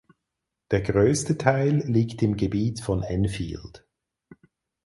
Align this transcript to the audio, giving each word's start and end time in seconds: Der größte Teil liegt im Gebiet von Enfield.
Der 0.71 0.81
größte 0.81 1.37
Teil 1.37 1.75
liegt 1.87 2.23
im 2.23 2.35
Gebiet 2.35 2.79
von 2.81 3.03
Enfield. 3.03 3.85